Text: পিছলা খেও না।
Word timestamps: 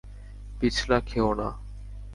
পিছলা 0.59 0.97
খেও 1.01 1.29
না। 1.33 1.49